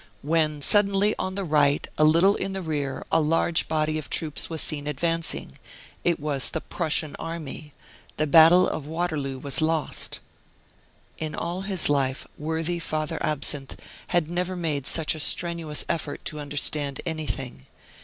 [0.23, 4.49] when suddenly on the right, a little in the rear, a large body of troops
[4.49, 5.59] was seen advancing.
[6.03, 7.71] It was the Prussian army.
[8.17, 10.19] The battle of Waterloo was lost."
[11.19, 13.77] In all his life, worthy Father Absinthe
[14.07, 17.67] had never made such a strenuous effort to understand anything.